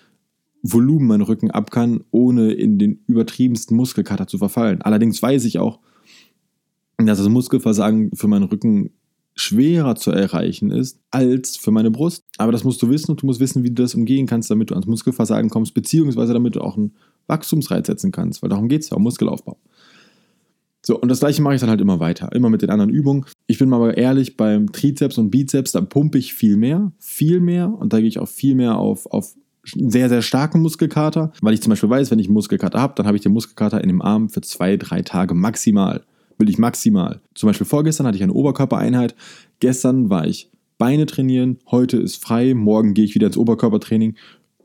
Volumen 0.63 1.07
mein 1.07 1.23
Rücken 1.23 1.51
ab 1.51 1.71
kann, 1.71 2.05
ohne 2.11 2.53
in 2.53 2.79
den 2.79 3.03
übertriebensten 3.07 3.77
Muskelkater 3.77 4.27
zu 4.27 4.39
verfallen. 4.39 4.83
Allerdings 4.83 5.21
weiß 5.21 5.45
ich 5.45 5.59
auch, 5.59 5.81
dass 6.99 7.19
das 7.19 7.29
Muskelversagen 7.29 8.11
für 8.15 8.29
meinen 8.29 8.45
Rücken 8.45 8.91
schwerer 9.35 9.95
zu 9.95 10.11
erreichen 10.11 10.71
ist 10.71 11.01
als 11.11 11.57
für 11.57 11.71
meine 11.71 11.91
Brust. 11.91 12.25
Aber 12.39 12.53
das 12.53 12.65
musst 12.65 12.83
du 12.83 12.91
wissen 12.91 13.13
und 13.13 13.23
du 13.23 13.27
musst 13.27 13.41
wissen, 13.41 13.63
wie 13.63 13.71
du 13.71 13.83
das 13.83 13.95
umgehen 13.95 14.27
kannst, 14.27 14.51
damit 14.51 14.71
du 14.71 14.75
ans 14.75 14.87
Muskelversagen 14.87 15.51
kommst, 15.51 15.75
beziehungsweise 15.75 16.33
damit 16.33 16.57
du 16.57 16.61
auch 16.61 16.77
einen 16.77 16.95
Wachstumsreiz 17.27 17.87
setzen 17.87 18.13
kannst, 18.13 18.43
weil 18.43 18.51
darum 18.51 18.69
geht 18.69 18.83
es 18.83 18.91
ja, 18.91 18.97
um 18.97 19.03
Muskelaufbau. 19.03 19.57
So, 20.85 20.99
und 20.99 21.09
das 21.09 21.21
gleiche 21.21 21.43
mache 21.43 21.55
ich 21.55 21.61
dann 21.61 21.71
halt 21.71 21.81
immer 21.81 22.01
weiter, 22.01 22.33
immer 22.33 22.49
mit 22.49 22.63
den 22.63 22.71
anderen 22.71 22.91
Übungen. 22.91 23.27
Ich 23.47 23.59
bin 23.59 23.69
mal 23.69 23.77
aber 23.77 23.99
ehrlich, 23.99 24.37
beim 24.37 24.73
Trizeps 24.73 25.19
und 25.19 25.31
Bizeps, 25.31 25.73
da 25.73 25.83
pumpe 25.83 26.19
ich 26.19 26.33
viel 26.33 26.57
mehr, 26.57 26.93
viel 26.99 27.41
mehr 27.41 27.69
und 27.73 27.93
da 27.93 27.99
gehe 27.99 28.09
ich 28.09 28.19
auch 28.19 28.29
viel 28.29 28.55
mehr 28.55 28.79
auf, 28.79 29.07
auf 29.07 29.35
sehr, 29.65 30.09
sehr 30.09 30.23
starken 30.23 30.63
Muskelkater, 30.63 31.33
weil 31.43 31.53
ich 31.53 31.61
zum 31.61 31.71
Beispiel 31.71 31.91
weiß, 31.91 32.11
wenn 32.11 32.19
ich 32.19 32.27
einen 32.27 32.35
Muskelkater 32.35 32.81
habe, 32.81 32.95
dann 32.97 33.07
habe 33.07 33.17
ich 33.17 33.23
den 33.23 33.33
Muskelkater 33.33 33.83
in 33.83 33.89
dem 33.89 34.01
Arm 34.01 34.31
für 34.31 34.41
zwei, 34.41 34.79
drei 34.79 35.03
Tage 35.03 35.35
maximal 35.35 36.03
will 36.41 36.49
ich 36.49 36.59
maximal. 36.59 37.21
Zum 37.35 37.49
Beispiel 37.49 37.67
vorgestern 37.67 38.07
hatte 38.07 38.17
ich 38.17 38.23
eine 38.23 38.33
Oberkörpereinheit, 38.33 39.15
gestern 39.61 40.11
war 40.11 40.27
ich 40.27 40.51
Beine 40.79 41.05
trainieren, 41.05 41.59
heute 41.71 41.99
ist 41.99 42.23
frei, 42.23 42.55
morgen 42.55 42.95
gehe 42.95 43.05
ich 43.05 43.15
wieder 43.15 43.27
ins 43.27 43.37
Oberkörpertraining. 43.37 44.17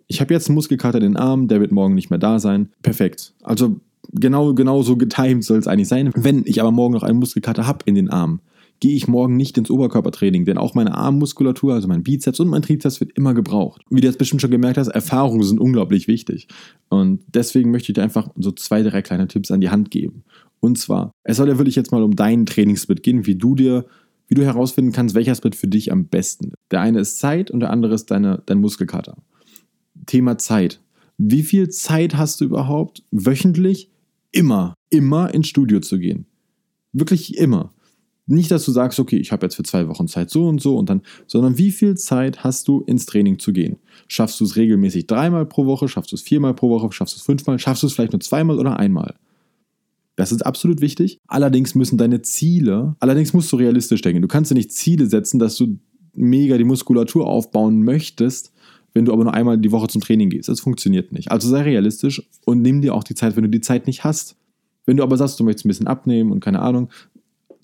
Ich 0.07 0.21
habe 0.21 0.33
jetzt 0.33 0.47
einen 0.47 0.55
Muskelkater 0.55 0.99
in 0.99 1.03
den 1.03 1.17
Arm, 1.17 1.49
der 1.49 1.59
wird 1.59 1.73
morgen 1.73 1.93
nicht 1.93 2.09
mehr 2.09 2.19
da 2.19 2.39
sein. 2.39 2.69
Perfekt. 2.81 3.33
Also 3.43 3.81
genau, 4.13 4.53
genau 4.53 4.81
so 4.81 4.95
getimed 4.95 5.43
soll 5.43 5.59
es 5.59 5.67
eigentlich 5.67 5.89
sein. 5.89 6.11
Wenn 6.15 6.43
ich 6.45 6.61
aber 6.61 6.71
morgen 6.71 6.93
noch 6.93 7.03
einen 7.03 7.19
Muskelkater 7.19 7.67
habe 7.67 7.79
in 7.85 7.95
den 7.95 8.09
Armen, 8.09 8.39
gehe 8.79 8.95
ich 8.95 9.07
morgen 9.07 9.37
nicht 9.37 9.57
ins 9.57 9.71
Oberkörpertraining, 9.71 10.45
denn 10.45 10.57
auch 10.57 10.75
meine 10.75 10.95
Armmuskulatur, 10.95 11.73
also 11.73 11.87
mein 11.87 12.03
Bizeps 12.03 12.39
und 12.39 12.49
mein 12.49 12.61
Trizeps 12.61 12.99
wird 12.99 13.11
immer 13.17 13.33
gebraucht. 13.33 13.81
Wie 13.89 14.01
du 14.01 14.07
jetzt 14.07 14.17
bestimmt 14.17 14.41
schon 14.41 14.51
gemerkt 14.51 14.77
hast, 14.77 14.89
Erfahrungen 14.89 15.43
sind 15.43 15.59
unglaublich 15.59 16.07
wichtig. 16.07 16.47
Und 16.89 17.21
deswegen 17.27 17.71
möchte 17.71 17.91
ich 17.91 17.95
dir 17.95 18.03
einfach 18.03 18.29
so 18.35 18.51
zwei, 18.51 18.83
drei 18.83 19.01
kleine 19.01 19.27
Tipps 19.27 19.51
an 19.51 19.61
die 19.61 19.69
Hand 19.69 19.91
geben. 19.91 20.23
Und 20.59 20.77
zwar, 20.77 21.11
es 21.23 21.37
soll 21.37 21.47
ja 21.47 21.57
wirklich 21.57 21.75
jetzt 21.75 21.91
mal 21.91 22.03
um 22.03 22.15
deinen 22.15 22.45
Trainingssplit 22.45 23.03
gehen, 23.03 23.25
wie 23.25 23.35
du 23.35 23.55
dir, 23.55 23.85
wie 24.27 24.35
du 24.35 24.43
herausfinden 24.43 24.91
kannst, 24.91 25.15
welcher 25.15 25.35
Split 25.35 25.55
für 25.55 25.67
dich 25.67 25.91
am 25.91 26.07
besten 26.07 26.45
ist. 26.45 26.55
Der 26.71 26.81
eine 26.81 26.99
ist 26.99 27.19
Zeit 27.19 27.51
und 27.51 27.59
der 27.59 27.69
andere 27.69 27.93
ist 27.93 28.11
deine, 28.11 28.41
dein 28.45 28.59
Muskelkater. 28.59 29.17
Thema 30.05 30.37
Zeit. 30.37 30.81
Wie 31.17 31.43
viel 31.43 31.69
Zeit 31.69 32.17
hast 32.17 32.41
du 32.41 32.45
überhaupt 32.45 33.03
wöchentlich 33.11 33.89
immer, 34.31 34.73
immer 34.89 35.33
ins 35.33 35.47
Studio 35.47 35.79
zu 35.79 35.99
gehen? 35.99 36.25
Wirklich 36.91 37.37
immer. 37.37 37.71
Nicht, 38.27 38.49
dass 38.49 38.65
du 38.65 38.71
sagst, 38.71 38.99
okay, 38.99 39.17
ich 39.17 39.31
habe 39.31 39.45
jetzt 39.45 39.55
für 39.55 39.63
zwei 39.63 39.87
Wochen 39.87 40.07
Zeit 40.07 40.31
so 40.31 40.47
und 40.47 40.59
so 40.59 40.77
und 40.77 40.89
dann, 40.89 41.01
sondern 41.27 41.59
wie 41.59 41.71
viel 41.71 41.95
Zeit 41.95 42.43
hast 42.43 42.67
du 42.67 42.81
ins 42.81 43.05
Training 43.05 43.37
zu 43.37 43.53
gehen? 43.53 43.77
Schaffst 44.07 44.39
du 44.39 44.45
es 44.45 44.55
regelmäßig 44.55 45.05
dreimal 45.05 45.45
pro 45.45 45.67
Woche? 45.67 45.87
Schaffst 45.87 46.11
du 46.11 46.15
es 46.15 46.23
viermal 46.23 46.55
pro 46.55 46.69
Woche? 46.69 46.91
Schaffst 46.91 47.15
du 47.15 47.19
es 47.19 47.23
fünfmal? 47.23 47.59
Schaffst 47.59 47.83
du 47.83 47.87
es 47.87 47.93
vielleicht 47.93 48.13
nur 48.13 48.21
zweimal 48.21 48.57
oder 48.57 48.79
einmal? 48.79 49.15
Das 50.15 50.31
ist 50.31 50.43
absolut 50.43 50.81
wichtig. 50.81 51.19
Allerdings 51.27 51.75
müssen 51.75 51.97
deine 51.97 52.21
Ziele, 52.21 52.95
allerdings 52.99 53.33
musst 53.33 53.51
du 53.51 53.57
realistisch 53.57 54.01
denken. 54.01 54.21
Du 54.21 54.27
kannst 54.27 54.49
dir 54.49 54.55
nicht 54.55 54.71
Ziele 54.71 55.05
setzen, 55.07 55.39
dass 55.39 55.55
du 55.57 55.77
mega 56.13 56.57
die 56.57 56.63
Muskulatur 56.63 57.27
aufbauen 57.27 57.83
möchtest, 57.83 58.53
wenn 58.93 59.05
du 59.05 59.11
aber 59.11 59.25
nur 59.25 59.33
einmal 59.33 59.57
die 59.57 59.71
Woche 59.71 59.87
zum 59.87 60.01
Training 60.01 60.29
gehst. 60.29 60.47
Das 60.47 60.61
funktioniert 60.61 61.11
nicht. 61.11 61.31
Also 61.31 61.49
sei 61.49 61.61
realistisch 61.61 62.23
und 62.45 62.61
nimm 62.61 62.81
dir 62.81 62.95
auch 62.95 63.03
die 63.03 63.13
Zeit, 63.13 63.35
wenn 63.35 63.43
du 63.43 63.49
die 63.49 63.61
Zeit 63.61 63.87
nicht 63.87 64.03
hast. 64.03 64.37
Wenn 64.85 64.97
du 64.97 65.03
aber 65.03 65.17
sagst, 65.17 65.39
du 65.39 65.43
möchtest 65.43 65.65
ein 65.65 65.69
bisschen 65.69 65.87
abnehmen 65.87 66.31
und 66.31 66.39
keine 66.39 66.61
Ahnung, 66.61 66.89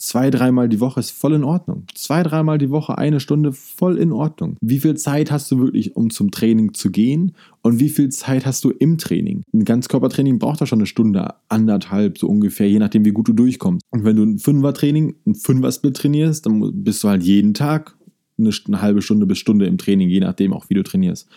zwei, 0.02 0.32
dreimal 0.32 0.68
die 0.68 0.80
Woche 0.80 1.00
ist 1.00 1.12
voll 1.12 1.34
in 1.34 1.44
Ordnung. 1.44 1.86
Zwei, 1.94 2.24
dreimal 2.24 2.58
die 2.58 2.70
Woche, 2.72 2.98
eine 2.98 3.20
Stunde, 3.20 3.54
voll 3.54 3.98
in 3.98 4.12
Ordnung. 4.12 4.58
Wie 4.60 4.80
viel 4.80 4.96
Zeit 4.96 5.32
hast 5.32 5.52
du 5.52 5.60
wirklich, 5.60 5.96
um 5.96 6.10
zum 6.10 6.32
Training 6.32 6.74
zu 6.74 6.90
gehen? 6.92 7.34
Und 7.62 7.80
wie 7.80 7.90
viel 7.90 8.10
Zeit 8.10 8.46
hast 8.46 8.64
du 8.64 8.72
im 8.72 8.98
Training? 8.98 9.44
Ein 9.54 9.64
Ganzkörpertraining 9.64 10.40
braucht 10.40 10.62
da 10.62 10.66
schon 10.66 10.80
eine 10.80 10.88
Stunde, 10.88 11.36
anderthalb, 11.50 12.18
so 12.18 12.28
ungefähr, 12.28 12.68
je 12.68 12.80
nachdem, 12.80 13.06
wie 13.06 13.12
gut 13.12 13.28
du 13.28 13.34
durchkommst. 13.34 13.86
Und 13.92 14.04
wenn 14.04 14.16
du 14.16 14.24
ein 14.24 14.40
Fünfer-Training, 14.40 15.16
ein 15.28 15.36
Fünfer-Split 15.36 15.96
trainierst, 15.96 16.46
dann 16.46 16.84
bist 16.84 17.04
du 17.04 17.10
halt 17.10 17.24
jeden 17.24 17.54
Tag 17.54 17.96
eine, 18.40 18.52
eine 18.68 18.82
halbe 18.82 19.02
Stunde 19.02 19.28
bis 19.28 19.38
Stunde 19.38 19.68
im 19.68 19.78
Training, 19.78 20.10
je 20.10 20.20
nachdem 20.20 20.54
auch, 20.54 20.70
wie 20.70 20.74
du 20.74 20.84
trainierst. 20.84 21.28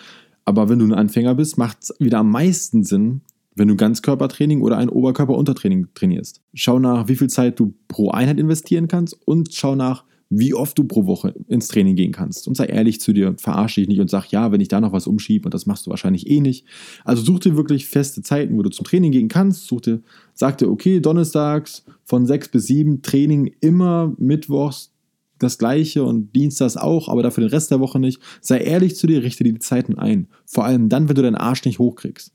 Aber 0.46 0.68
wenn 0.68 0.78
du 0.78 0.86
ein 0.86 0.94
Anfänger 0.94 1.34
bist, 1.34 1.58
macht 1.58 1.78
es 1.82 1.94
wieder 1.98 2.18
am 2.18 2.30
meisten 2.30 2.84
Sinn, 2.84 3.22
wenn 3.54 3.68
du 3.68 3.76
Ganzkörpertraining 3.76 4.62
oder 4.62 4.78
ein 4.78 4.88
Oberkörperuntertraining 4.88 5.88
trainierst. 5.94 6.42
Schau 6.54 6.78
nach, 6.78 7.08
wie 7.08 7.16
viel 7.16 7.28
Zeit 7.28 7.58
du 7.60 7.74
pro 7.88 8.10
Einheit 8.10 8.38
investieren 8.38 8.88
kannst 8.88 9.16
und 9.26 9.54
schau 9.54 9.74
nach, 9.74 10.04
wie 10.30 10.54
oft 10.54 10.76
du 10.78 10.84
pro 10.84 11.06
Woche 11.06 11.34
ins 11.48 11.68
Training 11.68 11.96
gehen 11.96 12.12
kannst. 12.12 12.48
Und 12.48 12.56
sei 12.56 12.66
ehrlich 12.66 13.00
zu 13.00 13.12
dir, 13.12 13.34
verarsche 13.38 13.80
dich 13.80 13.88
nicht 13.88 14.00
und 14.00 14.10
sag, 14.10 14.30
ja, 14.30 14.52
wenn 14.52 14.60
ich 14.60 14.68
da 14.68 14.80
noch 14.80 14.92
was 14.92 15.06
umschiebe, 15.06 15.46
und 15.46 15.54
das 15.54 15.66
machst 15.66 15.86
du 15.86 15.90
wahrscheinlich 15.90 16.28
eh 16.28 16.40
nicht. 16.40 16.66
Also 17.04 17.22
such 17.22 17.40
dir 17.40 17.56
wirklich 17.56 17.86
feste 17.86 18.22
Zeiten, 18.22 18.56
wo 18.56 18.62
du 18.62 18.70
zum 18.70 18.84
Training 18.84 19.12
gehen 19.12 19.28
kannst. 19.28 19.66
Such 19.66 19.82
dir, 19.82 20.02
sag 20.32 20.58
dir, 20.58 20.70
okay, 20.70 21.00
donnerstags 21.00 21.84
von 22.04 22.26
6 22.26 22.48
bis 22.48 22.66
7 22.66 23.02
Training 23.02 23.54
immer 23.60 24.14
mittwochs 24.18 24.90
das 25.38 25.58
Gleiche 25.58 26.04
und 26.04 26.34
Dienstags 26.34 26.76
auch, 26.76 27.08
aber 27.08 27.22
dafür 27.22 27.44
den 27.44 27.50
Rest 27.50 27.70
der 27.70 27.80
Woche 27.80 27.98
nicht. 27.98 28.20
Sei 28.40 28.58
ehrlich 28.58 28.96
zu 28.96 29.06
dir, 29.06 29.22
richte 29.22 29.44
dir 29.44 29.52
die 29.52 29.58
Zeiten 29.58 29.98
ein. 29.98 30.28
Vor 30.46 30.64
allem 30.64 30.88
dann, 30.88 31.08
wenn 31.08 31.16
du 31.16 31.22
deinen 31.22 31.34
Arsch 31.34 31.64
nicht 31.64 31.78
hochkriegst. 31.78 32.32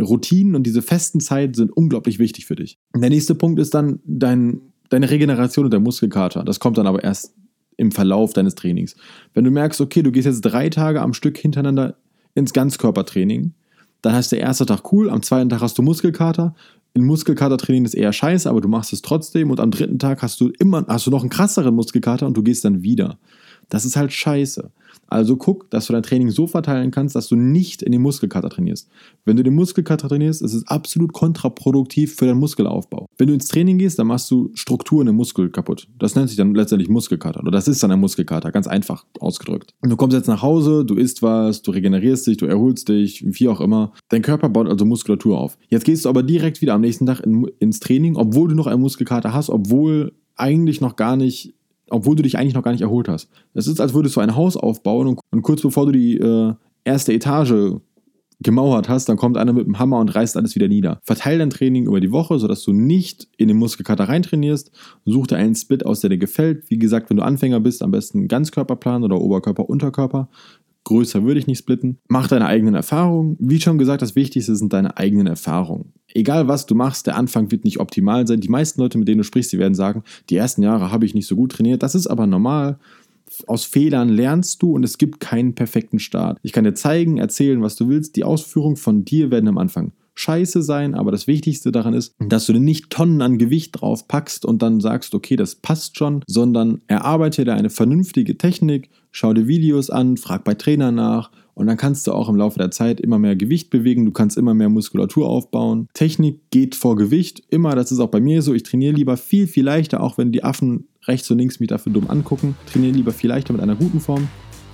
Routinen 0.00 0.54
und 0.54 0.64
diese 0.64 0.82
festen 0.82 1.20
Zeiten 1.20 1.54
sind 1.54 1.70
unglaublich 1.70 2.18
wichtig 2.18 2.46
für 2.46 2.56
dich. 2.56 2.78
Der 2.94 3.10
nächste 3.10 3.34
Punkt 3.34 3.60
ist 3.60 3.74
dann 3.74 4.00
dein, 4.04 4.60
deine 4.90 5.10
Regeneration 5.10 5.64
und 5.64 5.74
dein 5.74 5.82
Muskelkater. 5.82 6.44
Das 6.44 6.60
kommt 6.60 6.78
dann 6.78 6.86
aber 6.86 7.02
erst 7.02 7.34
im 7.76 7.92
Verlauf 7.92 8.32
deines 8.32 8.54
Trainings. 8.54 8.96
Wenn 9.34 9.44
du 9.44 9.50
merkst, 9.50 9.80
okay, 9.80 10.02
du 10.02 10.12
gehst 10.12 10.26
jetzt 10.26 10.40
drei 10.42 10.68
Tage 10.68 11.00
am 11.00 11.14
Stück 11.14 11.38
hintereinander 11.38 11.96
ins 12.34 12.52
Ganzkörpertraining, 12.52 13.54
dann 14.02 14.12
heißt 14.12 14.32
der 14.32 14.40
erste 14.40 14.66
Tag 14.66 14.92
cool, 14.92 15.10
am 15.10 15.22
zweiten 15.22 15.48
Tag 15.48 15.60
hast 15.60 15.78
du 15.78 15.82
Muskelkater. 15.82 16.54
Ein 16.94 17.04
Muskelkatertraining 17.04 17.84
ist 17.84 17.94
eher 17.94 18.12
scheiße, 18.12 18.48
aber 18.48 18.60
du 18.60 18.68
machst 18.68 18.92
es 18.92 19.02
trotzdem 19.02 19.50
und 19.50 19.60
am 19.60 19.70
dritten 19.70 19.98
Tag 19.98 20.22
hast 20.22 20.40
du 20.40 20.50
immer 20.58 20.84
hast 20.88 21.06
du 21.06 21.10
noch 21.10 21.22
einen 21.22 21.30
krasseren 21.30 21.74
Muskelkater 21.74 22.26
und 22.26 22.36
du 22.36 22.42
gehst 22.42 22.64
dann 22.64 22.82
wieder. 22.82 23.18
Das 23.68 23.84
ist 23.84 23.96
halt 23.96 24.12
scheiße. 24.12 24.70
Also 25.10 25.36
guck, 25.36 25.70
dass 25.70 25.86
du 25.86 25.94
dein 25.94 26.02
Training 26.02 26.30
so 26.30 26.46
verteilen 26.46 26.90
kannst, 26.90 27.16
dass 27.16 27.28
du 27.28 27.36
nicht 27.36 27.82
in 27.82 27.92
den 27.92 28.02
Muskelkater 28.02 28.50
trainierst. 28.50 28.88
Wenn 29.24 29.36
du 29.36 29.42
den 29.42 29.54
Muskelkater 29.54 30.08
trainierst, 30.08 30.42
ist 30.42 30.52
es 30.52 30.66
absolut 30.66 31.12
kontraproduktiv 31.12 32.14
für 32.14 32.26
deinen 32.26 32.38
Muskelaufbau. 32.38 33.06
Wenn 33.16 33.28
du 33.28 33.34
ins 33.34 33.48
Training 33.48 33.78
gehst, 33.78 33.98
dann 33.98 34.06
machst 34.06 34.30
du 34.30 34.50
Strukturen 34.54 35.08
im 35.08 35.16
Muskel 35.16 35.50
kaputt. 35.50 35.88
Das 35.98 36.14
nennt 36.14 36.28
sich 36.28 36.36
dann 36.36 36.54
letztendlich 36.54 36.90
Muskelkater. 36.90 37.40
Oder 37.40 37.50
das 37.50 37.68
ist 37.68 37.82
dann 37.82 37.90
ein 37.90 38.00
Muskelkater, 38.00 38.52
ganz 38.52 38.66
einfach 38.66 39.06
ausgedrückt. 39.18 39.72
Und 39.80 39.90
du 39.90 39.96
kommst 39.96 40.14
jetzt 40.16 40.28
nach 40.28 40.42
Hause, 40.42 40.84
du 40.84 40.94
isst 40.96 41.22
was, 41.22 41.62
du 41.62 41.70
regenerierst 41.70 42.26
dich, 42.26 42.36
du 42.36 42.46
erholst 42.46 42.88
dich, 42.88 43.24
wie 43.26 43.48
auch 43.48 43.60
immer. 43.60 43.92
Dein 44.10 44.22
Körper 44.22 44.50
baut 44.50 44.68
also 44.68 44.84
Muskulatur 44.84 45.38
auf. 45.38 45.56
Jetzt 45.68 45.84
gehst 45.84 46.04
du 46.04 46.10
aber 46.10 46.22
direkt 46.22 46.60
wieder 46.60 46.74
am 46.74 46.82
nächsten 46.82 47.06
Tag 47.06 47.20
in, 47.20 47.46
ins 47.58 47.80
Training, 47.80 48.16
obwohl 48.16 48.48
du 48.48 48.54
noch 48.54 48.66
einen 48.66 48.82
Muskelkater 48.82 49.32
hast, 49.32 49.48
obwohl 49.48 50.12
eigentlich 50.36 50.80
noch 50.80 50.96
gar 50.96 51.16
nicht 51.16 51.54
obwohl 51.90 52.16
du 52.16 52.22
dich 52.22 52.38
eigentlich 52.38 52.54
noch 52.54 52.62
gar 52.62 52.72
nicht 52.72 52.82
erholt 52.82 53.08
hast. 53.08 53.30
Es 53.54 53.66
ist, 53.66 53.80
als 53.80 53.94
würdest 53.94 54.16
du 54.16 54.20
ein 54.20 54.36
Haus 54.36 54.56
aufbauen 54.56 55.06
und, 55.08 55.20
und 55.30 55.42
kurz 55.42 55.62
bevor 55.62 55.86
du 55.86 55.92
die 55.92 56.16
äh, 56.18 56.54
erste 56.84 57.12
Etage 57.12 57.80
gemauert 58.40 58.88
hast, 58.88 59.08
dann 59.08 59.16
kommt 59.16 59.36
einer 59.36 59.52
mit 59.52 59.66
dem 59.66 59.78
Hammer 59.78 59.98
und 59.98 60.14
reißt 60.14 60.36
alles 60.36 60.54
wieder 60.54 60.68
nieder. 60.68 61.00
Verteil 61.02 61.38
dein 61.38 61.50
Training 61.50 61.86
über 61.86 62.00
die 62.00 62.12
Woche, 62.12 62.38
sodass 62.38 62.62
du 62.62 62.72
nicht 62.72 63.26
in 63.36 63.48
den 63.48 63.56
Muskelkater 63.56 64.08
reintrainierst. 64.08 64.70
Such 65.04 65.26
dir 65.26 65.36
einen 65.36 65.56
Split 65.56 65.84
aus, 65.84 66.00
der 66.00 66.10
dir 66.10 66.18
gefällt. 66.18 66.70
Wie 66.70 66.78
gesagt, 66.78 67.10
wenn 67.10 67.16
du 67.16 67.24
Anfänger 67.24 67.60
bist, 67.60 67.82
am 67.82 67.90
besten 67.90 68.28
Ganzkörperplan 68.28 69.02
oder 69.02 69.20
Oberkörper, 69.20 69.68
Unterkörper. 69.68 70.28
Größer 70.84 71.24
würde 71.24 71.40
ich 71.40 71.46
nicht 71.46 71.58
splitten. 71.58 71.98
Mach 72.08 72.28
deine 72.28 72.46
eigenen 72.46 72.74
Erfahrungen. 72.74 73.36
Wie 73.38 73.60
schon 73.60 73.78
gesagt, 73.78 74.02
das 74.02 74.16
Wichtigste 74.16 74.56
sind 74.56 74.72
deine 74.72 74.96
eigenen 74.96 75.26
Erfahrungen 75.26 75.92
egal 76.14 76.48
was 76.48 76.66
du 76.66 76.74
machst, 76.74 77.06
der 77.06 77.16
Anfang 77.16 77.50
wird 77.50 77.64
nicht 77.64 77.80
optimal 77.80 78.26
sein. 78.26 78.40
Die 78.40 78.48
meisten 78.48 78.80
Leute, 78.80 78.98
mit 78.98 79.08
denen 79.08 79.18
du 79.18 79.24
sprichst, 79.24 79.52
die 79.52 79.58
werden 79.58 79.74
sagen, 79.74 80.02
die 80.30 80.36
ersten 80.36 80.62
Jahre 80.62 80.90
habe 80.90 81.04
ich 81.04 81.14
nicht 81.14 81.26
so 81.26 81.36
gut 81.36 81.52
trainiert. 81.52 81.82
Das 81.82 81.94
ist 81.94 82.06
aber 82.06 82.26
normal. 82.26 82.78
Aus 83.46 83.64
Fehlern 83.64 84.08
lernst 84.08 84.62
du 84.62 84.72
und 84.72 84.84
es 84.84 84.98
gibt 84.98 85.20
keinen 85.20 85.54
perfekten 85.54 85.98
Start. 85.98 86.38
Ich 86.42 86.52
kann 86.52 86.64
dir 86.64 86.74
zeigen, 86.74 87.18
erzählen, 87.18 87.62
was 87.62 87.76
du 87.76 87.88
willst. 87.88 88.16
Die 88.16 88.24
Ausführungen 88.24 88.76
von 88.76 89.04
dir 89.04 89.30
werden 89.30 89.48
am 89.48 89.58
Anfang 89.58 89.92
scheiße 90.18 90.62
sein, 90.62 90.94
aber 90.94 91.12
das 91.12 91.26
Wichtigste 91.26 91.70
daran 91.70 91.94
ist, 91.94 92.14
dass 92.18 92.46
du 92.46 92.52
nicht 92.54 92.90
Tonnen 92.90 93.22
an 93.22 93.38
Gewicht 93.38 93.80
drauf 93.80 94.08
packst 94.08 94.44
und 94.44 94.62
dann 94.62 94.80
sagst, 94.80 95.14
okay, 95.14 95.36
das 95.36 95.54
passt 95.54 95.96
schon, 95.96 96.22
sondern 96.26 96.80
erarbeite 96.88 97.44
dir 97.44 97.54
eine 97.54 97.70
vernünftige 97.70 98.36
Technik, 98.36 98.90
schau 99.12 99.32
dir 99.32 99.46
Videos 99.46 99.90
an, 99.90 100.16
frag 100.16 100.44
bei 100.44 100.54
Trainern 100.54 100.96
nach 100.96 101.30
und 101.54 101.66
dann 101.66 101.76
kannst 101.76 102.06
du 102.06 102.12
auch 102.12 102.28
im 102.28 102.36
Laufe 102.36 102.58
der 102.58 102.70
Zeit 102.70 103.00
immer 103.00 103.18
mehr 103.18 103.36
Gewicht 103.36 103.70
bewegen, 103.70 104.04
du 104.04 104.12
kannst 104.12 104.36
immer 104.36 104.54
mehr 104.54 104.68
Muskulatur 104.68 105.28
aufbauen. 105.28 105.88
Technik 105.94 106.40
geht 106.50 106.74
vor 106.74 106.96
Gewicht, 106.96 107.42
immer, 107.50 107.74
das 107.74 107.92
ist 107.92 108.00
auch 108.00 108.10
bei 108.10 108.20
mir 108.20 108.42
so. 108.42 108.54
Ich 108.54 108.64
trainiere 108.64 108.94
lieber 108.94 109.16
viel, 109.16 109.46
viel 109.46 109.64
leichter, 109.64 110.02
auch 110.02 110.18
wenn 110.18 110.32
die 110.32 110.44
Affen 110.44 110.88
rechts 111.06 111.30
und 111.30 111.38
links 111.38 111.60
mich 111.60 111.68
dafür 111.68 111.92
dumm 111.92 112.08
angucken. 112.08 112.56
Trainiere 112.72 112.92
lieber 112.92 113.12
viel 113.12 113.30
leichter 113.30 113.52
mit 113.52 113.62
einer 113.62 113.76
guten 113.76 114.00
Form 114.00 114.28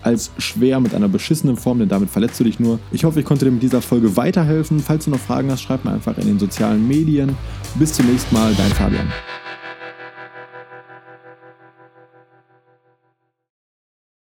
als 0.05 0.31
schwer 0.39 0.81
mit 0.81 0.95
einer 0.95 1.09
beschissenen 1.09 1.57
Form, 1.57 1.79
denn 1.79 1.89
damit 1.89 2.11
verletzt 2.11 2.39
du 2.39 2.45
dich 2.45 2.61
nur. 2.61 2.79
Ich 2.93 3.05
hoffe, 3.05 3.21
ich 3.21 3.27
konnte 3.27 3.45
dir 3.45 3.51
mit 3.51 3.63
dieser 3.63 3.83
Folge 3.83 4.17
weiterhelfen. 4.17 4.81
Falls 4.81 5.05
du 5.05 5.11
noch 5.11 5.19
Fragen 5.19 5.51
hast, 5.51 5.63
schreib 5.63 5.85
mir 5.85 5.93
einfach 5.93 6.17
in 6.19 6.27
den 6.27 6.39
sozialen 6.39 6.87
Medien. 6.87 7.37
Bis 7.77 7.93
zum 7.93 8.07
nächsten 8.07 8.35
Mal, 8.35 8.55
dein 8.55 8.71
Fabian. 8.71 9.09